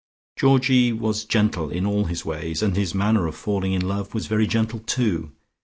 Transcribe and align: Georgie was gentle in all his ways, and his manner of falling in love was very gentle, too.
Georgie 0.35 0.91
was 0.91 1.25
gentle 1.25 1.69
in 1.69 1.85
all 1.85 2.05
his 2.05 2.25
ways, 2.25 2.63
and 2.63 2.75
his 2.75 2.95
manner 2.95 3.27
of 3.27 3.35
falling 3.35 3.71
in 3.73 3.87
love 3.87 4.15
was 4.15 4.25
very 4.25 4.47
gentle, 4.47 4.79
too. 4.79 5.31